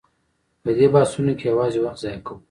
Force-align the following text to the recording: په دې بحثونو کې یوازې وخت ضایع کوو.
په 0.63 0.69
دې 0.77 0.87
بحثونو 0.93 1.33
کې 1.39 1.45
یوازې 1.51 1.79
وخت 1.81 1.99
ضایع 2.03 2.19
کوو. 2.25 2.37